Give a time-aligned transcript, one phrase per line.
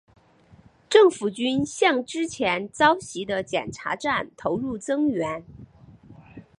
[0.89, 5.45] 政府军向之前遭袭的检查站投入增援。